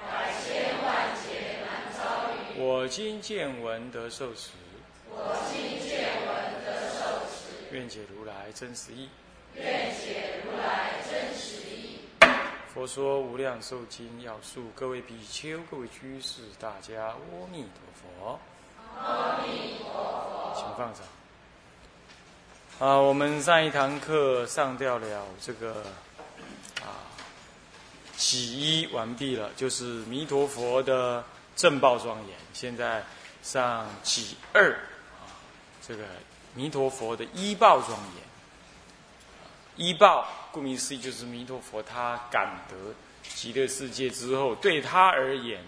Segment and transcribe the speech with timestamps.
[0.00, 2.60] 百千万劫难遭遇。
[2.60, 4.50] 我今见闻得受持。
[5.10, 7.72] 我今见闻得受持。
[7.72, 9.08] 愿解如来真实义。
[9.54, 12.00] 愿解如来真实义。
[12.72, 17.16] 佛说无量寿经要素，各位比丘、各位居士，大家阿
[17.52, 18.40] 弥陀佛。
[18.98, 20.52] 阿弥陀佛。
[20.56, 21.02] 请放掌。
[22.80, 25.84] 啊，我们上一堂课上掉了这个
[26.82, 27.06] 啊，
[28.16, 31.24] 洗衣完毕了，就是弥陀佛的
[31.56, 32.36] 正报庄严。
[32.52, 33.04] 现在
[33.42, 35.26] 上己二啊，
[35.86, 36.04] 这个
[36.54, 38.24] 弥陀佛的依报庄严。
[39.76, 42.94] 依报，顾名思义，就是弥陀佛他感得
[43.34, 45.60] 极乐世界之后，对他而言，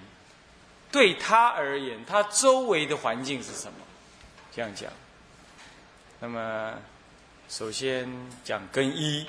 [0.92, 3.78] 对他而言，他周围的环境是什么？
[4.54, 4.92] 这样讲。
[6.20, 6.74] 那么，
[7.48, 8.08] 首先
[8.44, 9.26] 讲更一，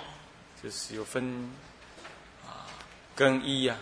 [0.61, 1.51] 就是有分
[3.17, 3.75] 啊更一呀、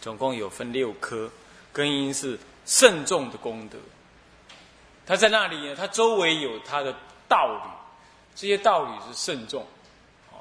[0.00, 1.28] 总共有分六科。
[1.72, 3.76] 更一是慎重的功德，
[5.04, 6.94] 他在那里呢，他周围有他的
[7.28, 7.70] 道理。
[8.36, 9.66] 这些道理是慎重，
[10.30, 10.38] 哦，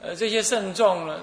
[0.00, 1.20] 呃，这些慎重呢，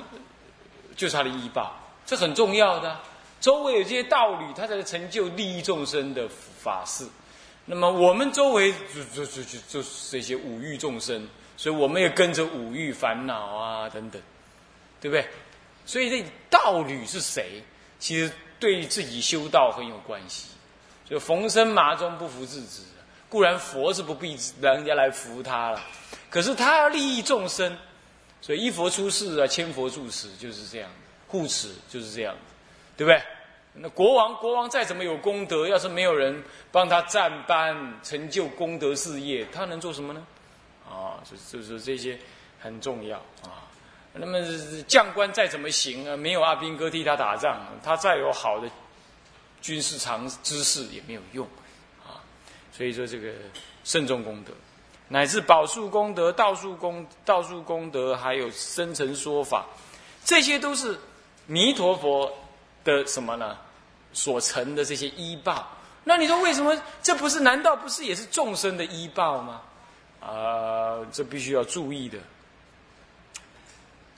[0.95, 2.99] 就是他的依报，这很重要的。
[3.41, 7.08] 周围有这些道理，他才能成就利益众生的法事。
[7.66, 11.27] 那么我们周围就就就就就是这些五欲众生，
[11.58, 14.21] 所以我们也跟着五欲烦恼啊等等，
[15.02, 15.27] 对不对？
[15.86, 17.61] 所以这道侣是谁，
[18.00, 20.50] 其实对自己修道很有关系。
[21.08, 22.81] 就逢生麻中不服自知。
[23.27, 25.83] 固然佛是不必人家来服他了，
[26.30, 27.76] 可是他要利益众生，
[28.39, 30.89] 所以一佛出世啊，千佛住持就是这样，
[31.27, 32.33] 护持就是这样，
[32.95, 33.21] 对不对？
[33.73, 40.26] 那国王国王再怎么有功德，要是没有人帮他站班成就功德事业，他能做什么呢？
[40.87, 42.17] 啊，就就是这些
[42.60, 43.64] 很重要啊。
[44.17, 44.39] 那么
[44.87, 48.70] 将官再怎么行啊，没有阿兵哥替他打仗，他再有好的
[49.61, 51.45] 军事常知识也没有用
[52.05, 52.23] 啊。
[52.71, 53.31] 所以说，这个
[53.83, 54.54] 慎重功德，
[55.09, 59.65] 乃至宝树功德、道树功、道树功德，还有生成说法，
[60.23, 60.98] 这些都是
[61.45, 62.31] 弥陀佛
[62.83, 63.58] 的什么呢？
[64.14, 65.67] 所成的这些依报。
[66.05, 67.39] 那你说为什么这不是？
[67.42, 69.61] 难道不是也是众生的依报吗？
[70.21, 72.17] 啊，这必须要注意的。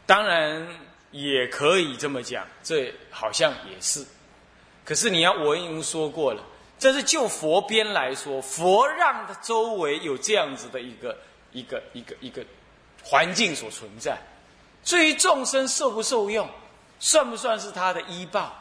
[0.07, 0.67] 当然
[1.11, 4.03] 也可以这么讲，这好像也是。
[4.83, 6.41] 可是你要，我已经说过了。
[6.79, 11.17] 这是就佛边来说，佛让他周围有这样子的一个
[11.51, 12.45] 一个一个一个
[13.03, 14.17] 环境所存在。
[14.83, 16.47] 至于众生受不受用，
[16.99, 18.53] 算不算是他的依报？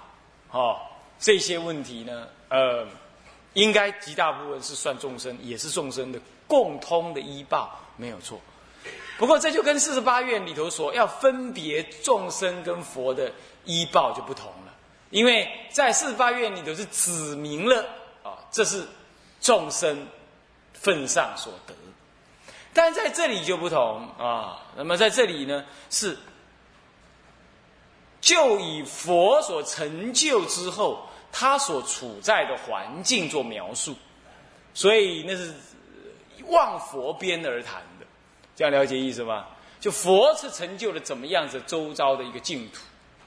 [0.51, 0.81] 哦，
[1.19, 2.87] 这些问题呢，呃，
[3.53, 6.19] 应该极大部分是算众生，也是众生的
[6.49, 8.41] 共通的依报，没有错。
[9.19, 13.33] 不过这就跟四十八愿里头所要分别众生跟佛的
[13.65, 14.75] 依报就不同了，
[15.11, 17.85] 因为在四十八愿里头是指明了。
[18.23, 18.85] 啊，这是
[19.41, 20.09] 众生
[20.73, 21.73] 份上所得，
[22.75, 24.65] 但在这里就不同啊。
[24.77, 26.19] 那么在这里呢，是
[28.21, 33.95] 就以佛所成就之后，他所处在的环境做描述，
[34.75, 35.55] 所以那是
[36.49, 37.81] 望佛边而谈，
[38.57, 39.47] 这样了解意思吗？
[39.79, 42.81] 就佛是成就了怎么样子周遭的一个净土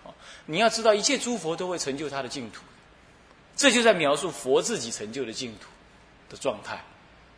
[0.04, 0.12] 啊？
[0.48, 2.64] 你要知道，一切诸佛都会成就他的净土。
[3.56, 5.66] 这就在描述佛自己成就的净土
[6.30, 6.82] 的状态，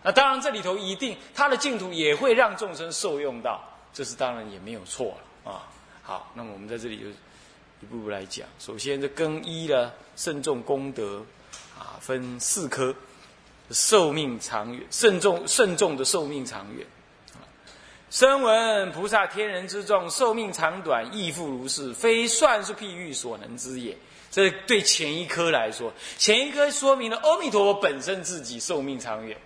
[0.03, 5.68] 那当然这里头一定他的净土也会让众生受用到，这是当然也没有错了啊。
[6.03, 8.47] 好，那么我们在这里就一步步来讲。
[8.59, 11.26] 首先，这更一呢，慎重功德
[11.78, 12.96] 啊，分四科，
[13.72, 16.85] 寿命长远，慎重慎重的寿命长远。
[18.11, 23.97] 声闻菩萨天人之众，寿命长短亦复如是，非算术譬喻所能知也。
[24.29, 29.37] 这对前一科来说，前一科说明了阿弥陀佛本身自己寿命长远。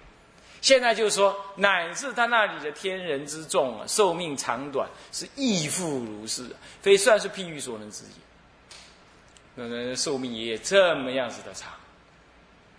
[0.61, 6.47] 现在就是说，乃至他那里的天人之众啊，寿命长短是亦复如是，
[6.81, 8.09] 非算是譬喻所能知也。
[9.53, 11.71] 那那寿命也这么样子的长，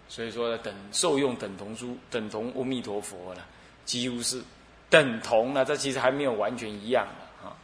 [0.08, 3.46] 所以说等受用等同诸等同阿弥陀佛了，
[3.84, 4.42] 几乎是
[4.90, 5.64] 等同了。
[5.64, 7.56] 这其实还没有完全一样的啊。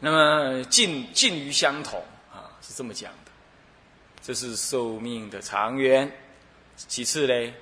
[0.00, 2.02] 那么近近于相同
[2.32, 2.50] 啊。
[2.62, 3.30] 是这么讲的。
[4.22, 6.10] 这是寿命的长远。
[6.76, 7.52] 其次嘞，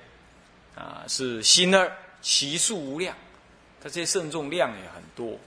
[0.75, 1.91] 啊，是心二，
[2.21, 3.13] 其数无量，
[3.81, 5.37] 它这些圣众量也很多。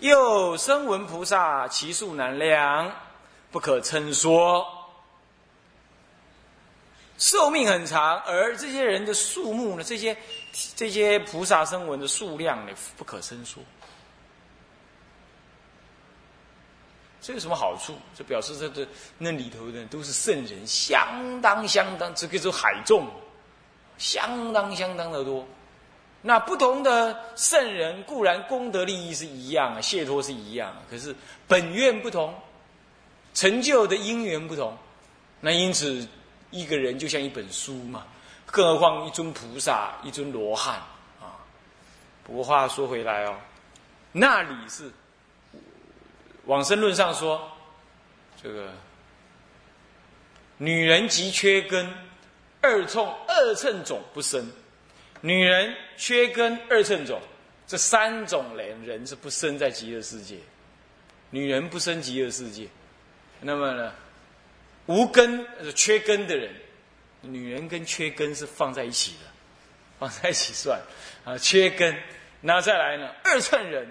[0.00, 2.90] 又声闻菩萨，其数难量，
[3.50, 4.66] 不可称说。
[7.18, 9.84] 寿命很长，而这些人的数目呢？
[9.84, 10.16] 这些
[10.74, 12.72] 这些菩萨声闻的数量呢？
[12.96, 13.62] 不可称说。
[17.20, 17.94] 这有什么好处？
[18.14, 18.86] 这表示这这
[19.18, 23.06] 那里头的都是圣人，相当相当，这个是海众，
[23.98, 25.46] 相当相当的多。
[26.22, 31.14] 那不同的圣人固然功德利益是一样啊，解脱是一样，可是
[31.46, 32.34] 本愿不同，
[33.34, 34.76] 成就的因缘不同。
[35.40, 36.06] 那因此。
[36.50, 38.06] 一个人就像一本书嘛，
[38.50, 40.76] 更何况一尊菩萨、一尊罗汉
[41.20, 41.36] 啊。
[42.24, 43.36] 不过话说回来哦，
[44.12, 44.90] 那里是
[46.46, 47.50] 往生论上说，
[48.42, 48.70] 这个
[50.56, 51.88] 女人即缺根，
[52.60, 54.50] 二冲二乘种不生。
[55.20, 57.20] 女人缺根二乘种，
[57.66, 60.36] 这三种人人是不生在极乐世界。
[61.30, 62.66] 女人不生极乐世界，
[63.40, 63.92] 那么呢？
[64.86, 66.54] 无根、缺根的人，
[67.32, 69.26] 女人跟缺根是放在一起的，
[70.00, 70.80] 放在一起算
[71.24, 71.36] 啊。
[71.38, 71.96] 缺根，
[72.40, 73.10] 那再来呢？
[73.24, 73.86] 二乘人，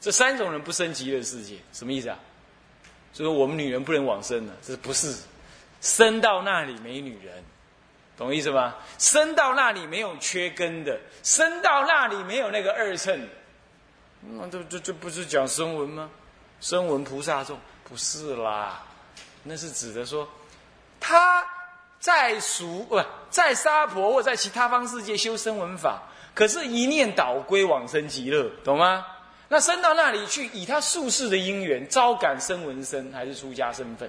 [0.00, 2.18] 这三种人不升极乐世界，什么意思啊？
[3.12, 5.16] 就说我们女人不能往生了，这不是
[5.80, 7.42] 生到那里没女人，
[8.16, 8.76] 懂意思吗？
[8.98, 13.28] 生到那里没有缺根的，生到那里没有那个二乘，
[14.20, 16.10] 那这这这不是讲声闻吗？
[16.60, 18.84] 声闻菩萨众不是啦。
[19.44, 20.28] 那是指的说，
[21.00, 21.46] 他
[22.00, 26.02] 在俗不在沙婆或在其他方世界修声闻法，
[26.34, 29.04] 可是，一念倒归往生极乐，懂吗？
[29.48, 34.08] 那生到那里去，以他宿世的因缘，招感声闻身，还是出家身份，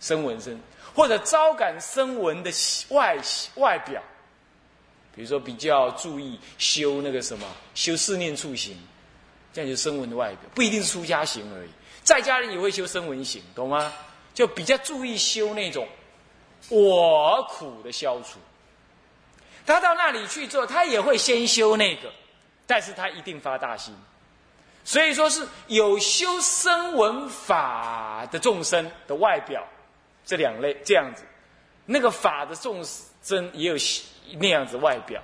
[0.00, 0.60] 声闻身，
[0.94, 2.50] 或者招感声闻的
[2.90, 3.16] 外
[3.54, 4.02] 外表，
[5.14, 8.76] 比如说比较注意修那个什么，修四念处行，
[9.52, 11.70] 这样就声闻的外表，不一定是出家行而已，
[12.02, 13.92] 在家人也会修声闻行，懂吗？
[14.34, 15.86] 就比较注意修那种
[16.68, 18.38] 我苦的消除。
[19.66, 22.12] 他到那里去做，他也会先修那个，
[22.66, 23.94] 但是他一定发大心。
[24.84, 29.66] 所以说是有修声闻法的众生的外表，
[30.26, 31.24] 这两类这样子，
[31.86, 32.84] 那个法的众
[33.22, 33.76] 生也有
[34.38, 35.22] 那样子外表，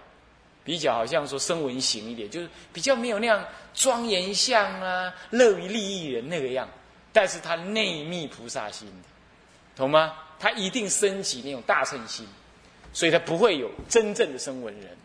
[0.65, 3.45] 比较好像说声闻行一点，就是比较没有那样
[3.75, 6.67] 庄严相啊，乐于利益人那个样。
[7.13, 9.09] 但是他内密菩萨心的，
[9.77, 10.15] 懂吗？
[10.41, 12.27] 他一定升起那种大乘心，
[12.93, 14.97] 所以他不会有真正的声闻人，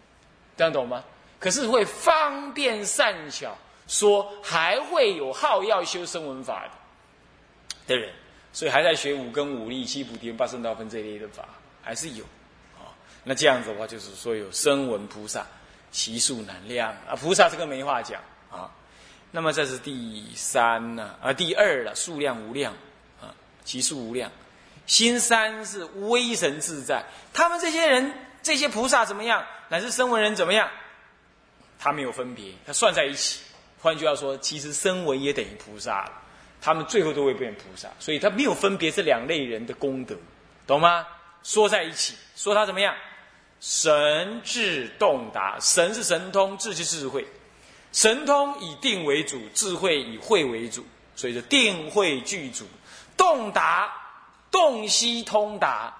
[0.58, 1.04] 这样懂吗？
[1.38, 3.56] 可是会方便善巧
[3.88, 8.12] 说，还会有好要修声闻法的的人，
[8.54, 11.48] 所以还在学五根五力七菩提八圣道分这类的法，
[11.84, 12.24] 还是有
[12.80, 12.90] 啊。
[13.24, 15.46] 那这样子的话，就是说有声闻菩萨，
[15.92, 17.16] 其数难量啊。
[17.16, 18.72] 菩萨这个没话讲啊。
[19.32, 22.74] 那么这是第三呢，啊，第二了，数量无量，
[23.22, 23.36] 啊，
[23.66, 24.32] 其数无量。
[24.86, 27.04] 心三是威神自在，
[27.34, 30.70] 他们这些人，这些菩萨怎么样，乃至声闻人怎么样，
[31.80, 33.42] 他没有分别，他算在一起。
[33.82, 36.12] 换句话说，其实声闻也等于菩萨了，
[36.62, 40.16] 他们最后都会变菩萨，所以他没有分别这两类人的功德，
[40.66, 41.06] 懂吗？
[41.44, 42.96] 说在一起，说他怎么样，
[43.60, 47.26] 神智洞达，神是神通，智是智慧。
[47.92, 52.66] 神通以定为主，智慧以慧为主，所以说定慧具足，
[53.16, 53.94] 洞达
[54.56, 55.94] 洞悉通达，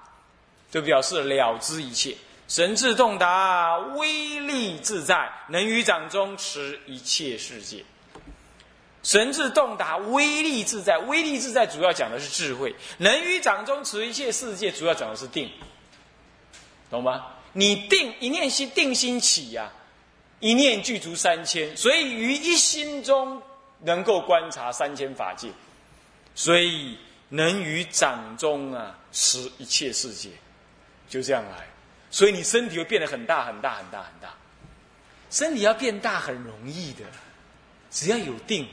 [0.72, 2.16] 就表示了知一切。
[2.48, 7.84] 神智洞达，威力自在，能于掌中持一切世界。
[9.04, 15.52] 神智洞达，威力自在，威力自在主要讲的是智慧，能于掌中持一切世界，主要讲的是定，
[16.90, 17.26] 懂吗？
[17.52, 19.70] 你定一念心，定心起呀。
[20.40, 23.42] 一念具足三千，所以于一心中
[23.82, 25.50] 能够观察三千法界，
[26.36, 26.98] 所以
[27.30, 30.30] 能于掌中啊持一切世界，
[31.10, 31.68] 就这样来。
[32.10, 34.34] 所以你身体会变得很大很大很大很大，
[35.30, 37.04] 身体要变大很容易的，
[37.92, 38.68] 只要有定，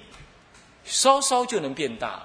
[0.85, 2.23] 稍稍就能变大。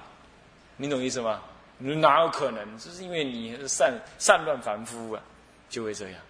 [0.75, 1.41] 你懂意思吗？
[1.77, 2.77] 你哪有可能？
[2.77, 5.21] 这是因为你善善乱凡夫啊，
[5.69, 6.21] 就会这样。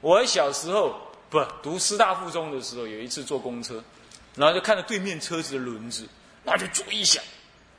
[0.00, 1.06] 我小时候。
[1.30, 3.80] 不读师大附中的时候，有一次坐公车，
[4.34, 6.04] 然后就看到对面车子的轮子，
[6.42, 7.22] 那就注意想，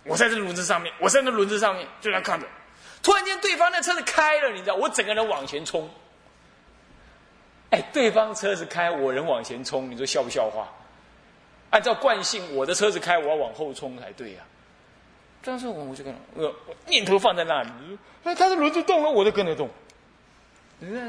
[0.03, 2.47] 我在这轮子上面，我在那轮子上面就在看着，
[3.03, 5.89] 突然间对方那车子开了，你知道，我整个人往前冲。
[7.69, 10.67] 哎，对方车子开，我人往前冲，你说笑不笑话？
[11.69, 14.39] 按照惯性，我的车子开，我要往后冲才对呀。
[15.43, 17.69] 但是我我就跟我我念头放在那里，
[18.23, 19.69] 那他的轮子动了，我就跟着动。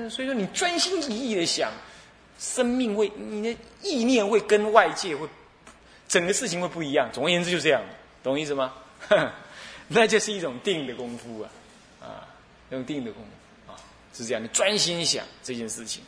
[0.09, 1.73] 所以说，你专心一意的想，
[2.39, 5.27] 生命会，你的意念会跟外界会，
[6.07, 7.11] 整个事情会不一样。
[7.13, 7.83] 总而言之，就这样，
[8.23, 8.73] 懂意思吗？
[9.89, 11.51] 那就是一种定的功夫啊，
[12.01, 12.29] 啊，
[12.71, 13.77] 用定的功夫啊，
[14.15, 14.43] 是这样。
[14.43, 16.03] 你专心想这件事情。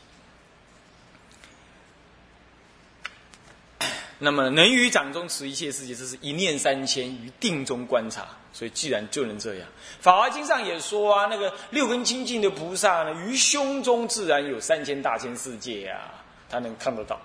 [4.20, 9.68] 那么能于掌中持一切世界，这是一念三千于定中观察，所以既然就能这样。
[10.00, 17.20] 法华经上也说啊，那个六根清净的菩萨呢，于胸中自然有三千大千世界啊，他能看得到。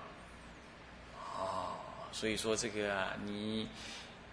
[1.38, 1.78] 哦，
[2.12, 3.66] 所以说这个啊，你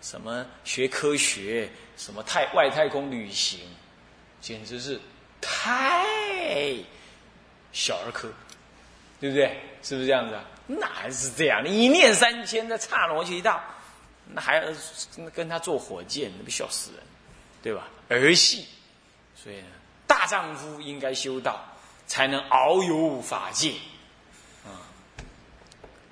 [0.01, 3.59] 什么学科学，什么太外太空旅行，
[4.39, 4.99] 简直是
[5.41, 6.05] 太
[7.71, 8.31] 小儿科，
[9.19, 9.59] 对不对？
[9.83, 10.43] 是不是这样子啊？
[10.67, 11.63] 哪是这样？
[11.63, 13.61] 你一念三千，那刹那就一到，
[14.33, 14.63] 那还要
[15.33, 17.01] 跟他坐火箭，那不笑死人，
[17.63, 17.87] 对吧？
[18.09, 18.65] 儿戏，
[19.35, 19.67] 所以呢，
[20.05, 21.65] 大丈夫应该修道，
[22.05, 23.73] 才能遨游法界，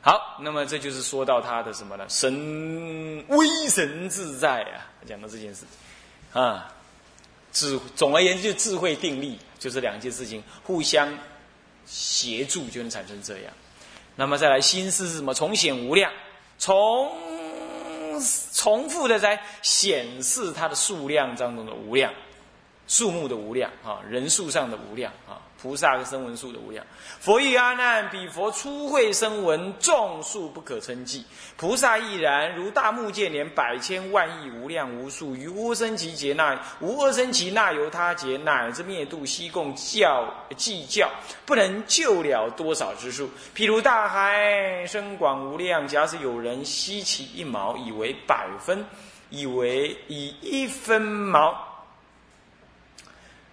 [0.06, 2.06] 好，那么这就是说到他的什么呢？
[2.08, 5.66] 神威神自在啊，讲到这件事
[6.32, 6.72] 啊，
[7.52, 11.12] 智总而言之，就智慧定力，就是两件事情互相
[11.88, 13.54] 协助，就能产生这样。
[14.16, 15.34] 那么再来，心思是什么？
[15.34, 16.12] 重显无量，
[16.60, 17.12] 重
[18.54, 22.14] 重复的在显示它的数量当中的无量，
[22.88, 25.42] 数目的无量啊，人数上的无量啊。
[25.66, 26.86] 菩萨的声闻数的无量，
[27.20, 31.26] 佛与阿难比佛初会声闻众数不可称计，
[31.58, 41.10] 菩萨亦然，如大目犍连百千万亿无量无数，于无生其劫那无恶生其那由他劫，乃至灭度悉共教计较，
[41.48, 43.28] 不能救了多少之数。
[43.56, 48.86] 譬如大海深广无量，假使有人吸其一毛，以为百分，
[49.32, 51.75] 以为以一分毛。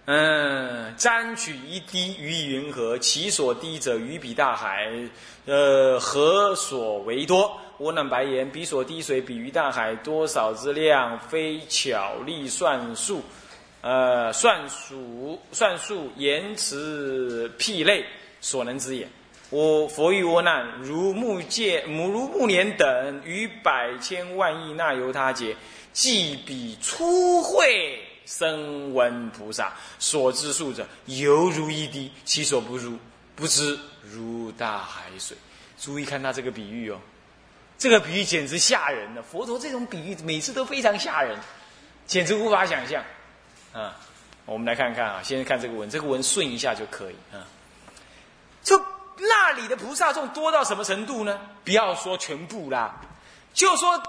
[0.05, 4.91] 嗯，沾取一滴于云河，其所滴者于彼大海，
[5.45, 7.57] 呃，何所为多？
[7.77, 13.21] 我难白言，彼所滴水比于大海多少之量，非巧力算数，
[13.79, 18.05] 呃，算数算数言辞辟类
[18.41, 19.07] 所能之也。
[19.49, 25.55] 我佛于我难，如目见母如目连等，于百千万亿那由他劫，
[25.93, 27.99] 即彼初会。
[28.25, 32.97] 声闻菩萨所知数者，犹如一滴，其所不如
[33.35, 35.35] 不知如大海水。
[35.79, 36.99] 注意看他这个比喻哦，
[37.77, 39.21] 这个比喻简直吓人了。
[39.21, 41.37] 佛陀这种比喻每次都非常吓人，
[42.05, 43.03] 简直无法想象。
[43.73, 43.95] 啊，
[44.45, 47.43] 我们来看看啊，先看这个文，这个文顺一下就可以啊。
[48.61, 48.81] 就
[49.17, 51.37] 那里的菩萨众多到什么程度呢？
[51.65, 53.01] 不要说全部啦，
[53.53, 54.01] 就说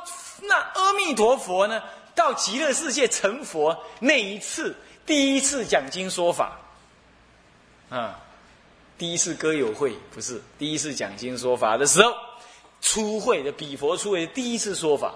[0.42, 1.82] 那阿弥陀佛呢？
[2.14, 6.58] 到极乐世界成佛那一次，第一次讲经说法，
[7.90, 8.18] 啊，
[8.96, 12.12] 第一次歌友会不是第一次讲经说法的时候，
[12.80, 15.12] 初会的比佛初会的第一次说法，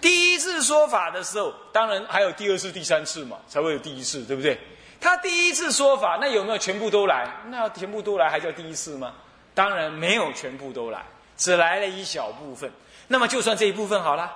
[0.00, 4.58] 第一次说法的时候，当然还有第二次、第三次嘛，才会有第一次，对不对？
[5.00, 7.28] 他第一次说法，那有没有全部都来？
[7.48, 9.14] 那全部都来还叫第一次吗？
[9.54, 11.04] 当然没有全部都来，
[11.36, 12.70] 只来了一小部分。
[13.08, 14.30] 那么就算这一部分好了。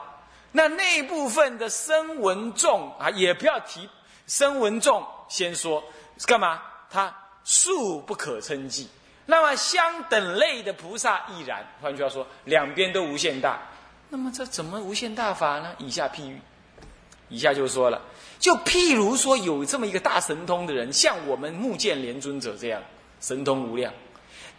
[0.56, 3.88] 那那部分的声闻众啊，也不要提
[4.28, 5.82] 声闻众，先说
[6.28, 6.62] 干嘛？
[6.88, 8.88] 他数不可称计。
[9.26, 11.66] 那么相等类的菩萨亦然。
[11.82, 13.60] 换句话说，两边都无限大。
[14.08, 15.74] 那么这怎么无限大法呢？
[15.78, 16.40] 以下譬喻，
[17.28, 18.00] 以下就说了，
[18.38, 22.80] 就譬如说有这么一个大神通的人，像我们目犍连尊者这样
[23.20, 23.92] 神通无量，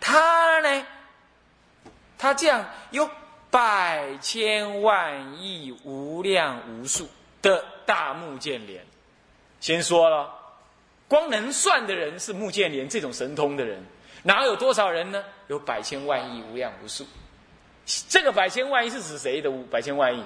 [0.01, 0.85] 他呢，
[2.17, 3.09] 他这样有。
[3.55, 7.07] 百千万亿无量无数
[7.41, 8.85] 的大目犍连，
[9.61, 10.29] 先说了，
[11.07, 13.81] 光能算的人是目犍连这种神通的人，
[14.23, 15.23] 哪有多少人呢？
[15.47, 17.07] 有百千万亿无量无数。
[18.09, 20.21] 这个百千万亿是指谁的百千万亿？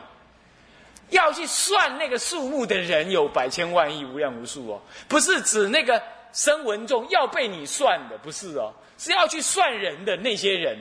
[1.12, 6.02] 要去算那个数目的人有百千万亿无量无数哦，不是指那个
[6.34, 10.76] 声闻众要被你算的，不是哦，是要去算人的那些人。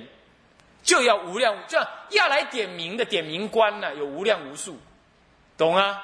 [0.89, 1.77] 就要无量，就
[2.17, 4.79] 要来点名的点名官呢，有无量无数，
[5.59, 6.03] 懂啊？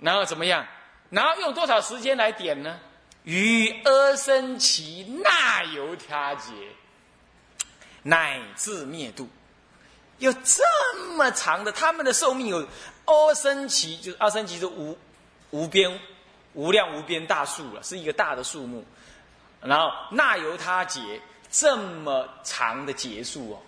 [0.00, 0.66] 然后怎么样？
[1.08, 2.80] 然后用多少时间来点呢？
[3.22, 6.52] 于阿僧祇那由他劫，
[8.02, 9.28] 乃至灭度，
[10.18, 10.64] 有这
[11.14, 12.66] 么长的，他们的寿命有
[13.04, 14.98] 阿僧祇，就是阿僧祇是无
[15.50, 16.00] 无边
[16.54, 18.84] 无量无边大数了，是一个大的数目。
[19.60, 21.20] 然后那由他劫
[21.52, 23.62] 这么长的劫数哦。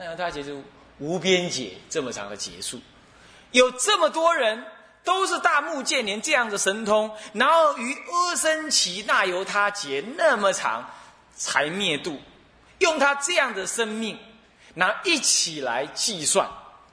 [0.00, 0.64] 那由他结束
[0.98, 2.80] 无边劫这么长的结束，
[3.52, 4.64] 有这么多人
[5.04, 10.88] 都是大目犍连这样的神通，然后于阿僧祇那由他劫那么长
[11.36, 12.18] 才灭度，
[12.78, 14.18] 用他这样的生命，
[14.74, 16.48] 然后一起来计算，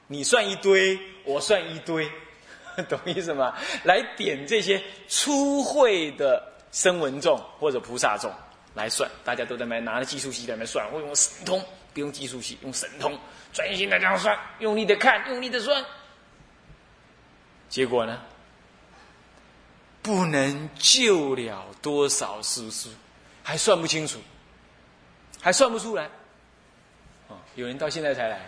[0.06, 2.10] 你算一堆，我算一堆，
[2.90, 3.54] 懂意思吗？
[3.84, 8.30] 来点这些初会的声闻众或者菩萨众
[8.74, 13.18] 来算，大家都在那拿着计数器在那算，我用神通，不用计数器，用神通，
[13.52, 15.84] 专心的这样算，用力的看，用力的算。
[17.68, 18.20] 结果呢？
[20.00, 22.88] 不能救了多少师叔，
[23.42, 24.18] 还算不清楚，
[25.42, 26.08] 还算不出来。
[27.28, 28.38] 哦，有人到现在才来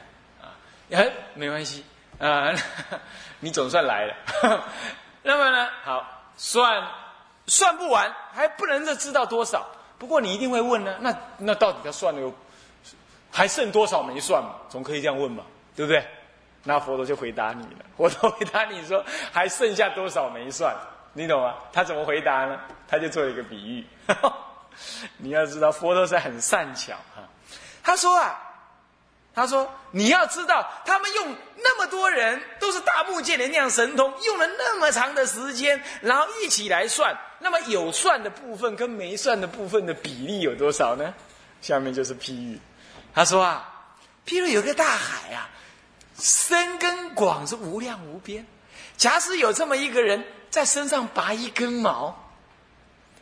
[0.40, 0.56] 啊，
[0.90, 1.84] 哎， 没关系
[2.18, 2.54] 啊，
[3.40, 4.64] 你总算来了。
[5.22, 6.82] 那么呢，好算
[7.46, 9.68] 算不完，还不能知道多少。
[9.98, 12.32] 不过你一定会问呢，那那到底他算了，
[13.32, 14.56] 还剩多少没算嘛？
[14.68, 15.44] 总可以这样问嘛，
[15.76, 16.04] 对不对？
[16.64, 17.84] 那佛陀就回答你了。
[17.96, 20.76] 佛陀回答你说：“还剩下多少没算？
[21.14, 22.60] 你懂吗？”他怎么回答呢？
[22.86, 23.86] 他就做了一个比喻。
[25.18, 27.22] 你要知道，佛陀是很善巧哈。
[27.82, 28.38] 他说啊，
[29.34, 41.14] 他说你要知道，他们用那么多人都是大目犍连那样神通，用了那么长的时间，然后一起来算，那么有算的部分跟没算的部分的比例有多少呢？
[41.62, 42.58] 下面就是譬喻。
[43.14, 43.68] 他说啊，
[44.26, 45.48] 譬如有个大海啊。
[46.22, 48.46] 深跟广是无量无边。
[48.98, 52.14] 假使有这么一个人在身上拔一根毛，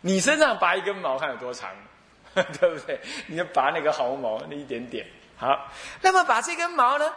[0.00, 1.71] 你身上拔一根毛看有多长，
[2.35, 3.00] 对不对？
[3.28, 5.07] 你就拔那个毫毛那一点点。
[5.37, 5.68] 好，
[6.02, 7.09] 那么把这根毛呢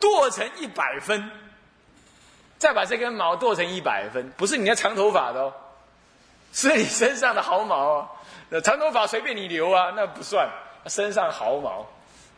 [0.00, 1.30] 剁成一百分，
[2.58, 5.54] 再把这根毛剁成一百分，不是你的长头发的哦，
[6.52, 8.08] 是你身上的毫毛哦。
[8.48, 10.50] 那长头发随便你留啊，那不算。
[10.86, 11.86] 身上毫毛，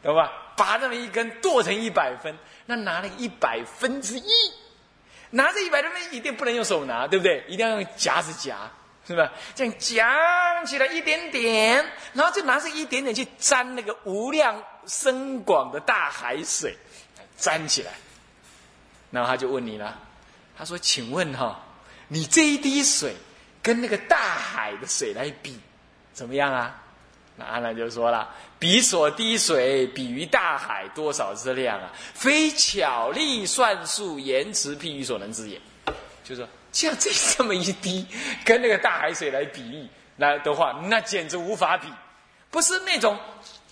[0.03, 0.33] 懂吧？
[0.57, 2.37] 拔那么一根剁成一百分。
[2.67, 4.31] 那拿了一百分之一，
[5.31, 7.45] 拿着一百分之一，一定不能用手拿，对不对？
[7.49, 8.71] 一定要用夹子夹，
[9.07, 9.33] 是吧？
[9.55, 16.77] 这样夹起来一点点，然后就拿着一点点去沾那个无量深广的大海水，
[17.37, 17.93] 沾起来。
[19.11, 19.99] 然后他就问你了，
[20.57, 21.61] 他说：“请问哈，
[22.09, 23.15] 你这一滴水
[23.62, 25.59] 跟那个大海的水来比，
[26.12, 26.81] 怎么样啊？”
[27.37, 28.35] 那阿难就说了。
[28.62, 31.90] 彼所滴水，比于大海多少之量啊？
[32.14, 35.61] 非巧力算术言辞譬喻所能之也。
[36.22, 38.07] 就说像这这么一滴，
[38.44, 39.85] 跟那个大海水来比喻
[40.18, 41.88] 来的话，那简直无法比。
[42.53, 43.18] 不是那种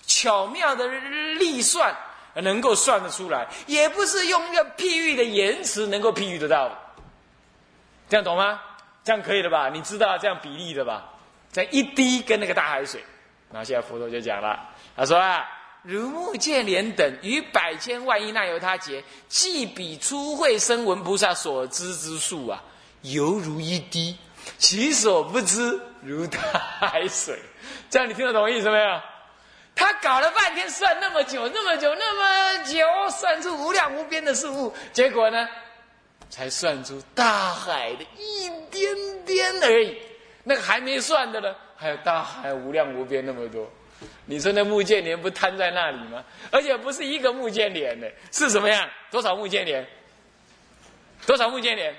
[0.05, 0.85] 巧妙的
[1.39, 1.95] 力算
[2.33, 6.77] 能够算得出来，也不是用一个譬喻的言辞能够譬喻得到的。
[8.09, 8.59] 这样懂吗？
[9.05, 9.69] 这样可以了吧？
[9.69, 11.13] 你知道这样比例的吧？
[11.53, 13.01] 这样一滴跟那个大海水，
[13.51, 14.59] 然后现在佛陀就讲了。
[14.95, 15.45] 他说啊，
[15.83, 22.63] 如目见莲等于百千万亿那由他劫，即比初会声闻菩萨所知之数啊，
[23.01, 24.17] 犹如一滴，
[24.57, 26.39] 其所不知如大
[26.79, 27.39] 海水。
[27.89, 29.01] 这样你听得懂意思没有？
[29.73, 35.47] 他搞了半天算那么久，那么久，那么久，算出无量无边的事物，结果呢，
[36.29, 39.97] 才算出大海的一点点而已。
[40.43, 43.67] 那个还没算的呢，还有大海无量无边那么多。
[44.25, 46.23] 你说那木剑莲不瘫在那里吗？
[46.51, 48.87] 而且不是一个木剑莲呢，是什么样？
[49.09, 49.85] 多少木剑莲？
[51.25, 51.91] 多少木剑莲？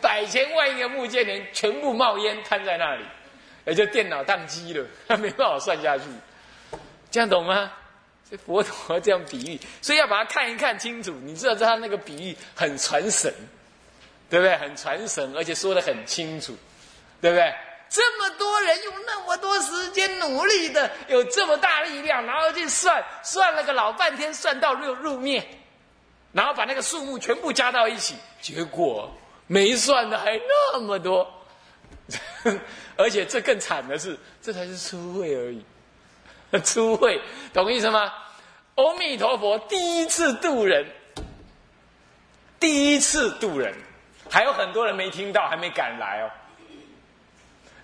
[0.00, 3.04] 百千万亿个木剑莲全部冒烟瘫在那里，
[3.66, 6.04] 也就电脑宕机了，他 没办法算下去。
[7.10, 7.70] 这样懂吗？
[8.30, 11.12] 这佛陀这样比喻，所以要把它看一看清楚。
[11.22, 13.32] 你知道他那个比喻很传神，
[14.28, 14.56] 对不对？
[14.56, 16.56] 很传神，而且说的很清楚，
[17.20, 17.54] 对不对？
[17.88, 25.46] 这么多人用那么多时间努力的，有这么大力量，然后去算算了个老半天，算到入入灭，
[26.32, 29.10] 然后把那个数目全部加到一起，结果
[29.46, 30.38] 没算的还
[30.72, 31.32] 那么多，
[32.96, 35.64] 而且这更惨的是，这才是初会而已，
[36.64, 37.20] 初会
[37.52, 38.12] 懂意思吗？
[38.74, 40.86] 阿弥陀佛第一次渡人，
[42.58, 43.74] 第一次渡人，
[44.28, 46.30] 还有很多人没听到，还没赶来哦。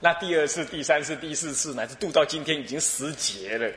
[0.04, 3.72] 那第二次、第三次、第四次，乃至度到今天已经十劫了，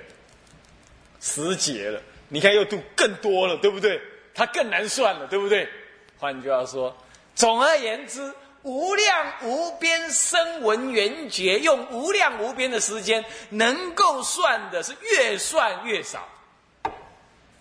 [1.21, 2.01] 十劫了。
[2.29, 4.01] 你看又度更多了，对不对？
[4.33, 5.69] 它更难算了，对不对？
[6.17, 6.97] 换句话说，
[7.35, 8.33] 总而言之，
[8.63, 16.27] 无量无边声闻缘觉，用无量无边的时间，能够算的是越算越少，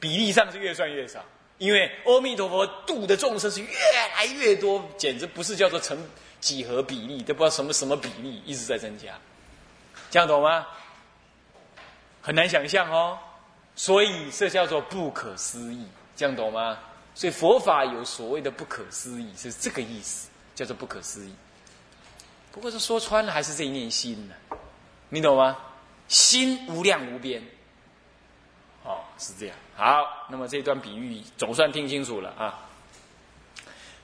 [0.01, 1.23] 比例上是越算越少。
[1.59, 3.69] 因为阿弥陀佛度的众生是越
[4.17, 6.03] 来越多，简直不是叫做成。
[6.45, 9.15] 几何比例都不知道什么什么比例一直在增加，
[10.11, 10.67] 这样懂吗？
[12.21, 13.19] 很难想象哦，
[13.75, 16.79] 所以这叫做不可思议，这样懂吗？
[17.15, 21.35] 所以佛法有所谓的不可思议是这个意思，叫做不可思议。
[22.53, 24.35] 不过是说穿了，还是这一念心呢？
[25.09, 25.57] 你懂吗？
[26.09, 27.43] 心无量无边。
[28.83, 29.57] 哦，是这样。
[29.77, 32.69] 好，那么这段比喻总算听清楚了啊。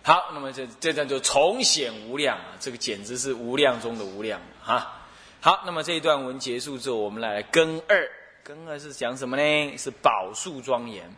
[0.03, 5.05] 好，那么这这段就重显无量啊，这个简直是无量中的无量啊。
[5.41, 8.11] 好，那么这一段文结束之后，我们来根二。
[8.43, 9.77] 根二是讲什么呢？
[9.77, 11.15] 是宝树庄严，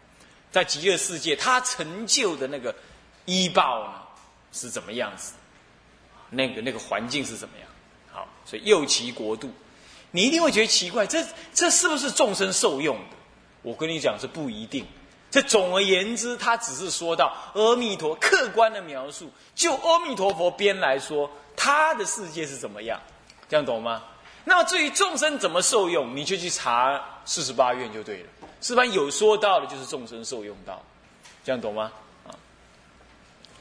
[0.51, 2.75] 在极乐世界，他成就的那个
[3.25, 3.95] 医报呢，
[4.53, 5.35] 是怎么样子？
[6.31, 7.69] 那个那个环境是怎么样？
[8.11, 9.51] 好，所以右其国度，
[10.11, 13.17] 你一定会觉得奇怪，这这是不是众生受用的？
[13.63, 14.85] 我跟你讲，是不一定。
[15.33, 23.01] 这总而言之，他只是说到阿弥陀客观的描述，就阿弥陀佛边来说，他的世界是怎么样？
[23.49, 24.03] 这样懂吗？
[24.45, 28.29] 那么至于众生怎么受用，你就去查四十八愿就对了。
[28.61, 30.83] 四十八有说到的，就是众生受用到，
[31.43, 31.91] 这样懂吗？
[32.27, 32.37] 啊，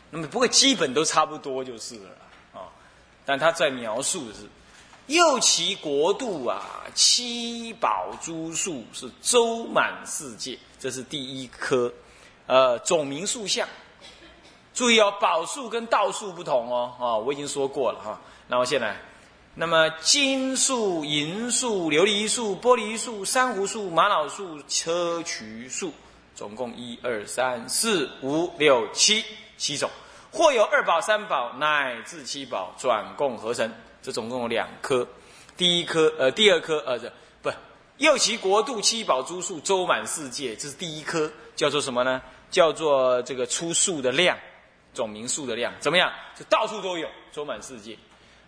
[0.09, 2.09] 那么不过基本都差不多就是了
[2.53, 2.67] 啊。
[3.25, 4.41] 但他在描述的是，
[5.07, 11.93] 又其国度啊，七宝珠树是周满世界，这是第一颗，
[12.47, 13.67] 呃，总名数相。
[14.73, 18.19] 注意哦，宝树跟道树不同哦，啊，我已经说过了哈。
[18.47, 18.95] 那我现在。
[19.53, 25.91] 那么金树、银树、琉璃树、玻璃树、珊瑚树、玛瑙树、砗磲树，
[26.33, 29.23] 总共一二三四五六七
[29.57, 29.89] 七种，
[30.31, 33.69] 或有二宝、三宝乃至七宝转共合成，
[34.01, 35.05] 这总共有两颗。
[35.57, 36.97] 第一颗呃，第二颗呃，
[38.01, 42.19] 右其国度七宝诸树周满世界，这是第一颗，叫做什么呢？
[42.49, 44.35] 叫做这个出树的量，
[44.91, 46.11] 总名数的量怎么样？
[46.35, 47.95] 就到处都有，周满世界。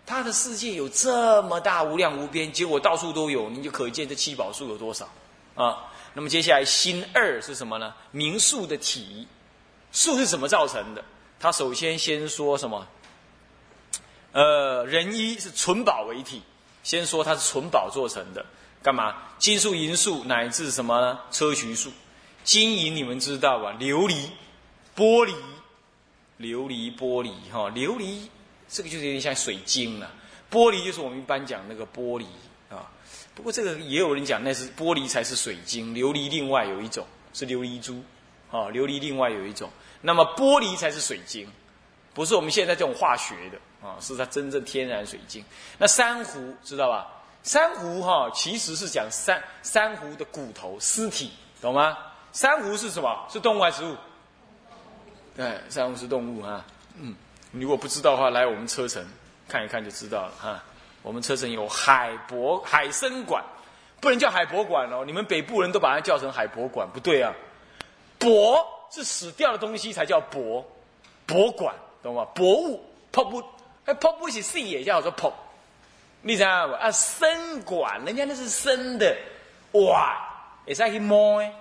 [0.07, 5.07] 他的世界有这么大无量无边，结果到处都有，你就可见这七宝树有多少
[5.53, 5.85] 啊？
[6.15, 7.93] 那么接下来心二是什么呢？
[8.09, 9.27] 名数的体，
[9.91, 11.05] 数是怎么造成的？
[11.39, 12.87] 他首先先说什么？
[14.31, 16.41] 呃，人一是纯宝为体，
[16.81, 18.43] 先说它是纯宝做成的，
[18.83, 19.15] 干嘛？
[19.39, 21.19] 金树、银树乃至什么呢？
[21.31, 21.89] 砗磲树，
[22.43, 23.73] 金银你们知道吧？
[23.79, 24.27] 琉璃、
[24.95, 25.33] 玻璃、
[26.37, 28.27] 琉璃、玻璃，哈，琉璃。
[28.67, 30.11] 这个就是有点像水晶了，
[30.51, 32.25] 玻璃就是我们一般讲那个玻璃
[32.69, 32.89] 啊。
[33.35, 38.03] 不过这个也有人讲那是玻璃才是水晶，琉璃另外有一种是琉璃珠，
[38.49, 39.69] 啊，琉璃另外有一种。
[40.01, 41.47] 那么玻璃才是水晶，
[42.13, 45.45] 不是我们现在这种化学的啊，是它真正天然水晶。
[45.77, 47.07] 那珊瑚知道吧？
[47.43, 51.97] 珊瑚哈其实是讲珊珊瑚的骨头尸体，懂吗？
[52.32, 53.27] 珊瑚是什么？
[53.29, 53.95] 是动物还是植物？
[55.36, 56.65] 对，珊瑚是动物啊，
[56.97, 57.15] 嗯。
[57.51, 59.06] 如果不知道的话，来我们车城
[59.47, 60.63] 看一看就知道了哈。
[61.03, 63.43] 我们车城有海博海参馆，
[63.99, 65.03] 不能叫海博馆哦。
[65.06, 67.32] 你们北部人都把它叫成海博馆，不对啊。
[68.17, 70.65] 博是死掉的东西才叫博，
[71.27, 72.25] 博馆懂吗？
[72.34, 73.43] 博物，博不，
[73.86, 75.32] 哎，博不是死也叫做博。
[76.23, 76.73] 你知道不？
[76.73, 79.15] 啊，生馆，人家那是生的，
[79.73, 80.17] 哇，
[80.65, 81.53] 也在去摸哎。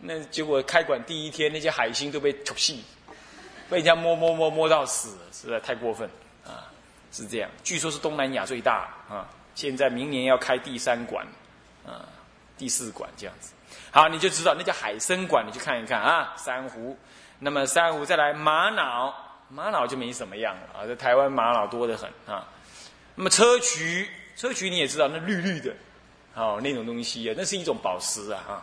[0.00, 2.74] 那结果开馆第一天，那些海星都被吐死。
[3.68, 6.08] 被人家摸摸摸摸到死，实在太过分
[6.46, 6.72] 啊！
[7.12, 9.28] 是这样，据说是东南亚最大啊。
[9.54, 11.26] 现在明年要开第三馆，
[11.84, 12.06] 啊，
[12.56, 13.52] 第四馆这样子。
[13.90, 16.32] 好，你就知道那叫海参馆，你去看一看啊。
[16.38, 16.96] 珊瑚，
[17.40, 19.12] 那么珊瑚再来玛瑙，
[19.50, 20.86] 玛瑙就没什么样了啊。
[20.86, 22.46] 在台湾玛瑙多得很啊。
[23.18, 25.74] 那么砗磲，砗磲你也知道，那绿绿的，
[26.36, 28.62] 哦，那种东西啊，那是一种宝石啊啊。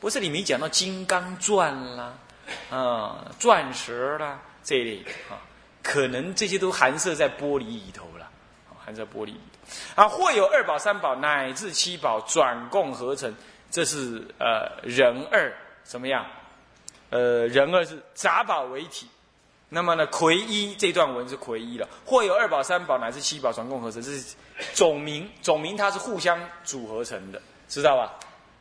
[0.00, 2.14] 不是你没讲到金刚钻啦？
[2.70, 5.36] 啊，钻石啦，这一类的啊，
[5.82, 8.26] 可能这些都含摄在玻璃里头了，
[8.82, 9.40] 含在玻璃里
[9.94, 10.08] 啊。
[10.08, 13.34] 或有二宝、三宝乃至七宝转共合成，
[13.70, 16.24] 这是呃人二怎么样？
[17.10, 19.06] 呃，人二是杂宝为体。
[19.74, 21.88] 那么呢，魁一这段文是魁一了。
[22.06, 24.36] 或有二宝、三宝乃至七宝转共合成，这是
[24.72, 28.14] 总名，总名它是互相组合成的，知道吧？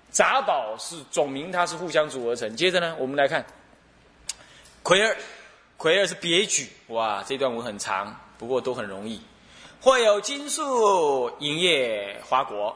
[0.10, 2.56] 杂宝是总名，它是互相组合成。
[2.56, 3.46] 接着呢，我们来看。
[4.82, 5.16] 魁二，
[5.78, 9.22] 魁二是别举，哇，这段文很长，不过都很容易。
[9.80, 12.76] 或有金树、银叶、花果，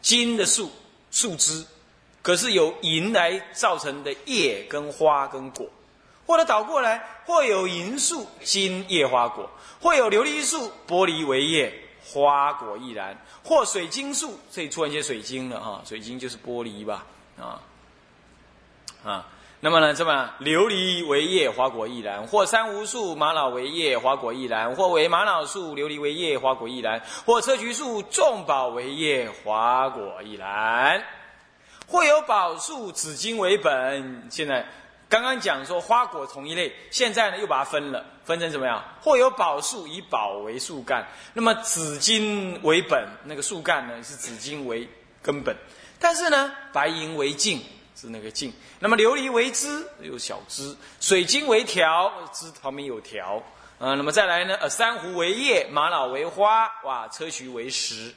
[0.00, 0.70] 金的树
[1.10, 1.66] 树枝，
[2.22, 5.66] 可是由银来造成的叶跟花跟果，
[6.26, 9.48] 或者倒过来，或有银树、金叶、花果，
[9.80, 11.72] 或有琉璃树、玻璃为叶，
[12.04, 17.06] 花果亦然；或水晶树，这里出现一些水晶了哈，水晶就是玻璃吧，
[17.40, 17.60] 啊，
[19.04, 19.26] 啊。
[19.58, 31.00] 那么呢，这么琉璃为叶，花果亦然；或珊瑚树、玛瑙为叶，花果亦然；或为玛瑙树、琉璃为叶，花果亦然；或砗磲树、众宝为叶，花果亦然；
[31.88, 34.28] 或有宝树、紫金为本。
[34.30, 34.64] 现在
[35.08, 38.82] 刚刚讲说花果同一类，现在呢又把它分了，分成怎么样？
[39.00, 44.88] 或有宝树，以宝为树干，那么紫金为本，那个树干呢是紫金为
[45.22, 45.54] 根本，
[46.00, 47.62] 但是呢白银为茎，
[47.94, 48.52] 是那个茎。
[48.80, 53.42] 那么琉璃为枝，有小枝；水晶为条，枝旁边有条。
[53.78, 54.56] 呃，那么再来呢？
[54.56, 58.12] 呃，珊瑚为叶，玛瑙为花，哇，砗磲为石。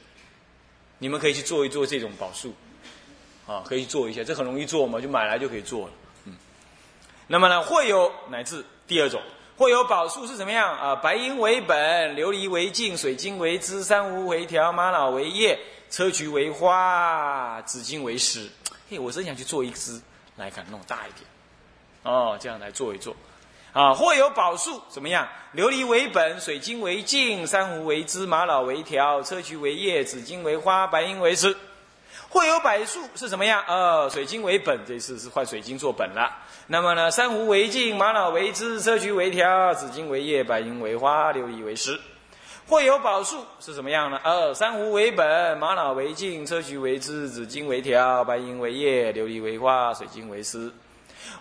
[0.98, 2.54] 你们可以去做一做这种宝树，
[3.46, 5.92] 啊，可以做一下，这很容易做嘛，就买来就可以做了。
[7.32, 9.22] 那么呢，会有乃至第二种，
[9.56, 10.96] 会有宝树是怎么样啊？
[10.96, 15.56] 白银为本，琉璃为镜，水晶为枝，珊瑚为条，玛瑙为叶，
[15.88, 18.50] 砗磲为花，紫金为石。
[18.88, 20.00] 嘿，我真想去做一支
[20.34, 21.24] 来看，弄大一点，
[22.02, 23.14] 哦，这样来做一做。
[23.72, 25.28] 啊，或有宝树怎么样？
[25.54, 31.56] 琉璃为本，水晶为镜，珊瑚为枝，玛瑙为条，砗磲为叶，紫金为花，白银为枝。
[32.32, 33.60] 或有柏树是怎么样？
[33.66, 36.30] 呃，水晶为本，这次是换水晶做本了。
[36.68, 41.98] 那么呢，珊瑚为镜，玛瑙为枝，砗磲为条，紫金为叶，白银为花，琉璃为石。
[42.68, 44.20] 或有宝树是怎么样呢？
[44.22, 50.70] 呃，珊瑚为本，玛瑙为镜，砗磲为枝，紫金为条，白银为叶，琉璃为花，水晶为石。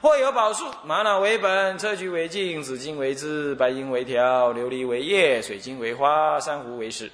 [0.02, 7.12] 或有宝树，玛瑙为本，砗磲为镜，紫金为枝，白银为条，琉璃为叶，水晶为花，珊瑚为石。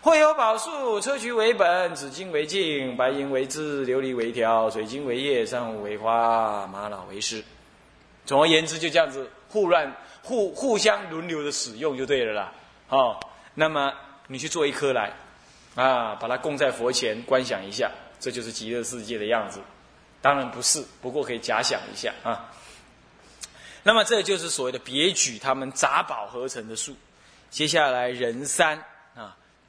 [0.00, 7.42] 会有宝树，砗磲为本，紫金为茎，白银为枝，琉璃为条，水晶为叶，珊瑚为花，玛瑙为石。
[8.24, 12.52] 总而言之，就这样子互乱、互互相轮流的使用就对了啦。
[12.86, 13.18] 好，
[13.54, 13.92] 那么
[14.28, 15.12] 你去做一颗来，
[15.74, 17.90] 啊，把它供在佛前观想一下，
[18.20, 19.60] 这就是极乐世界的样子。
[20.20, 22.48] 当然不是，不过可以假想一下啊。
[23.82, 26.94] 那么这就是所谓的别举他们杂宝合成的树。
[27.50, 28.80] 接下来人三，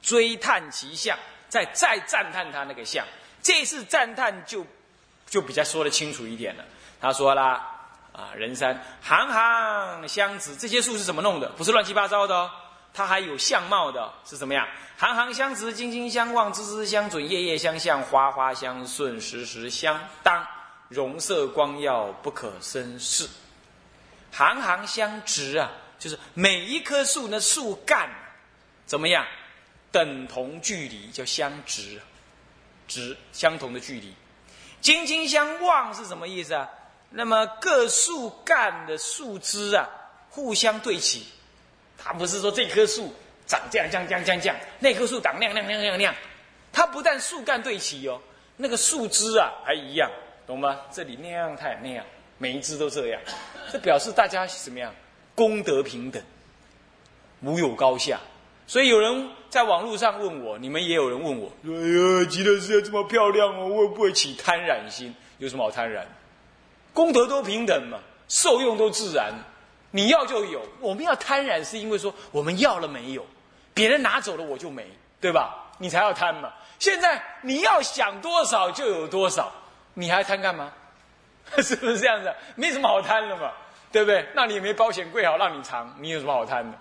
[0.04, 3.04] 追叹其相，再再赞叹他那个相。
[3.42, 4.66] 这次赞叹就
[5.26, 6.64] 就比较说得清楚一点了。
[7.00, 7.70] 他说啦
[8.12, 11.48] 啊，人山行行相值，这些树是怎么弄的？
[11.56, 12.50] 不是乱七八糟的哦，
[12.92, 14.68] 它还有相貌的，是怎么样？
[14.98, 20.46] 行行相值，金金相望，枝枝相准，叶叶相向，花花相顺，时时相当，
[20.88, 23.26] 容色光耀，不可生视。
[24.30, 28.08] 行行相值啊，就是每一棵树的树干
[28.86, 29.26] 怎么样，
[29.94, 32.00] 等同距离叫相值，
[32.88, 34.12] 值相同的距离。
[34.80, 36.68] 金金相望是什么意思啊？
[37.10, 39.88] 那么各树干的树枝啊，
[40.30, 41.24] 互相对齐，
[41.96, 43.14] 它不是说这棵树。
[43.46, 46.14] 长这样，这样，这样，这样，那棵树长亮亮亮亮亮，
[46.72, 48.18] 它不但树干对齐哦，
[48.56, 50.10] 那个树枝啊还一样，
[50.46, 50.80] 懂吗？
[50.90, 52.02] 这里那样，它也那样，
[52.38, 53.20] 每一枝都这样，
[53.70, 54.92] 这表示大家怎么样？
[55.34, 56.22] 功德平等，
[57.42, 58.18] 无有高下。
[58.66, 65.14] 所以有人在网络上问我，你们也有人问我，哎呀，极乐世界这么漂亮哦，会不会起贪染心？
[65.38, 66.04] 有什么好贪染？
[66.92, 69.32] 功德都平等嘛，受用都自然，
[69.92, 70.60] 你要就有。
[70.80, 73.24] 我们要贪染，是因为说我们要了没有？
[73.72, 74.84] 别人拿走了我就没，
[75.20, 75.70] 对吧？
[75.78, 76.52] 你才要贪嘛。
[76.80, 79.52] 现在你要想多少就有多少，
[79.94, 80.72] 你还贪干嘛？
[81.62, 82.34] 是不是这样子？
[82.56, 83.52] 没什么好贪的嘛，
[83.92, 84.26] 对不对？
[84.34, 86.76] 那你也没保险柜好让你藏，你有什么好贪的？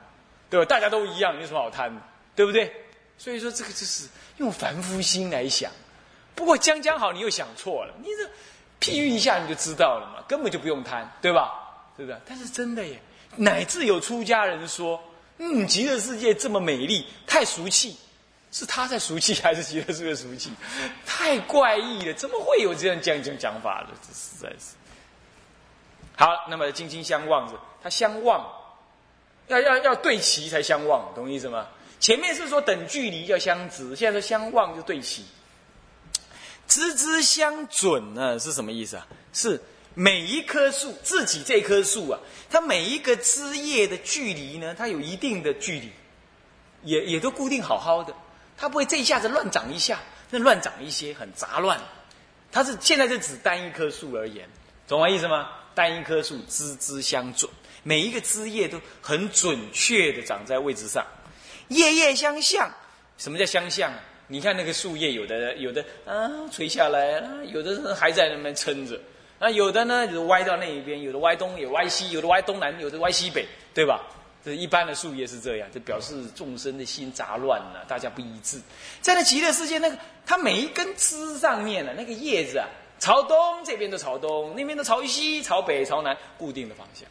[0.50, 0.66] 对吧？
[0.66, 2.02] 大家都一样，你有什么好贪的？
[2.36, 2.72] 对不对？
[3.18, 5.72] 所以说这个就是用凡夫心来想。
[6.36, 7.94] 不过将将好，你又想错了。
[8.02, 11.54] 你这譬喻一下你就知道了嘛，根本就不用贪，对吧？
[11.96, 12.20] 对不对？
[12.28, 13.00] 但是真的耶，
[13.36, 15.02] 乃至有出家人说。
[15.40, 17.98] 嗯，极乐世界这么美丽，太俗气，
[18.52, 20.52] 是他在俗气，还是极乐世界俗气？
[21.08, 23.88] 太怪异了，怎么会有这样讲讲讲法的？
[24.08, 24.76] 这实在是。
[26.16, 28.46] 好，那么金金相望着，它相望，
[29.48, 31.68] 要要要对齐才相望，懂意思吗？
[32.04, 35.24] 前面是说等距离叫相知，现在说相望就对齐。
[36.68, 39.08] 枝枝相准呢，是什么意思啊？
[39.32, 39.60] 是。
[39.96, 45.92] 每一棵树，自己这棵树啊，它每一个枝叶的距离呢，它有一定的距离，
[46.82, 48.14] 也也都固定好好的，
[48.58, 50.00] 它不会这一下子乱长一下，
[50.32, 51.80] 那乱长一些，很杂乱。
[52.52, 54.50] 它是现在是指单一棵树而言，
[54.88, 55.48] 懂我意思吗？
[55.76, 57.50] 单一棵树枝枝相准，
[57.84, 61.06] 每一个枝叶都很准确的长在位置上，
[61.74, 62.72] 叶叶相向。
[63.18, 63.92] 什么叫相向？
[64.28, 69.00] 你看那个树叶，有的有的啊垂下来了，有的还在那边撑着。
[69.38, 74.02] 那有的呢，就是歪到那一边；有的歪东，有歪西；有的歪东南，有的歪西北，对吧？
[74.44, 78.60] 这一般的树叶是这样，就表示众生的心杂乱了，大家不一致。
[79.02, 82.68] 在那极乐世界，那个它每一根枝上面的那个叶子啊，
[83.00, 87.08] 朝东这边都朝东，那边都朝西、朝北、朝南，固定的方向，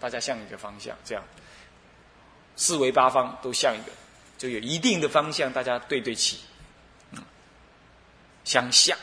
[0.00, 1.22] 大家向一个方向，这样
[2.56, 3.92] 四维八方都向一个，
[4.42, 6.36] 就有一定的方向，大家对对齐，
[7.12, 7.22] 嗯，
[8.42, 8.98] 相向。